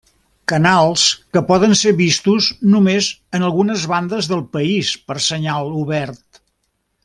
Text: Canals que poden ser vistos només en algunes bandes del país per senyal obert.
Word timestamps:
Canals 0.51 1.03
que 1.35 1.43
poden 1.49 1.75
ser 1.81 1.93
vistos 1.99 2.47
només 2.73 3.11
en 3.41 3.47
algunes 3.51 3.85
bandes 3.93 4.31
del 4.33 4.43
país 4.57 4.97
per 5.11 5.21
senyal 5.31 5.71
obert. 5.85 6.45